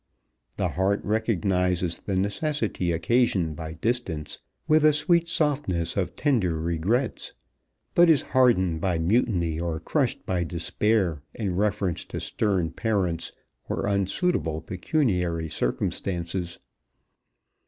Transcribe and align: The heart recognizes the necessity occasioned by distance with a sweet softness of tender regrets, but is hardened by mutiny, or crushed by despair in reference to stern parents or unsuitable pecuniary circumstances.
The 0.57 0.69
heart 0.69 0.99
recognizes 1.05 1.99
the 1.99 2.15
necessity 2.15 2.91
occasioned 2.91 3.55
by 3.55 3.73
distance 3.73 4.39
with 4.67 4.83
a 4.83 4.93
sweet 4.93 5.29
softness 5.29 5.95
of 5.95 6.15
tender 6.15 6.59
regrets, 6.59 7.35
but 7.93 8.09
is 8.09 8.23
hardened 8.23 8.81
by 8.81 8.97
mutiny, 8.97 9.59
or 9.59 9.79
crushed 9.79 10.25
by 10.25 10.43
despair 10.43 11.21
in 11.35 11.55
reference 11.55 12.03
to 12.05 12.19
stern 12.19 12.71
parents 12.71 13.31
or 13.69 13.85
unsuitable 13.85 14.61
pecuniary 14.61 15.49
circumstances. 15.49 16.57